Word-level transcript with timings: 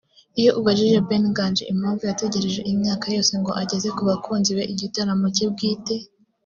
Iyo 0.39 0.51
ubajije 0.59 0.97
Ben 1.07 1.23
Nganji 1.31 1.63
impamvu 1.73 2.01
yategereje 2.09 2.59
iyi 2.67 2.77
myaka 2.81 3.05
yose 3.15 3.33
ngo 3.41 3.51
ageze 3.61 3.89
ku 3.95 4.01
bakunzi 4.09 4.49
be 4.57 4.63
igitaramo 4.73 5.25
cye 5.35 5.45
bwite 5.53 5.95